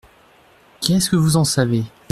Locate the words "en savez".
1.37-1.83